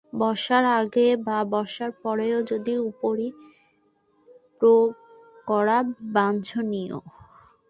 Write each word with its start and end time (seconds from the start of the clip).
বর্ষার 0.13 0.65
আগে 0.79 1.07
বা 1.27 1.37
বর্ষার 1.53 1.91
পরে 2.03 2.25
সার 2.41 2.81
উপরি 2.89 3.27
প্রয়োগ 4.57 4.89
করা 5.47 5.77
বাঞ্ছনীয়। 6.15 6.97